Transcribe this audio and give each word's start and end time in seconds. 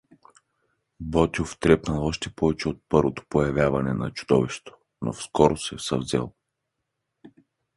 Ботйов 0.99 1.57
трепнал 1.59 2.05
още 2.05 2.29
повече 2.29 2.69
от 2.69 2.81
първото 2.89 3.23
появявание 3.29 3.93
на 3.93 4.11
чудовището, 4.11 4.75
но 5.01 5.13
скоро 5.13 5.57
се 5.57 5.79
съвзел. 5.79 6.33